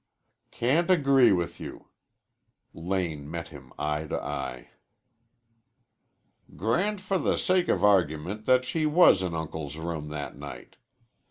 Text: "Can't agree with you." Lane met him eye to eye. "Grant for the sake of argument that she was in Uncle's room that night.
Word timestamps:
"Can't 0.49 0.89
agree 0.89 1.31
with 1.31 1.59
you." 1.59 1.89
Lane 2.73 3.29
met 3.29 3.49
him 3.49 3.71
eye 3.77 4.07
to 4.07 4.19
eye. 4.19 4.69
"Grant 6.55 6.99
for 6.99 7.19
the 7.19 7.37
sake 7.37 7.67
of 7.69 7.83
argument 7.83 8.45
that 8.47 8.65
she 8.65 8.87
was 8.87 9.21
in 9.21 9.35
Uncle's 9.35 9.77
room 9.77 10.07
that 10.07 10.35
night. 10.35 10.77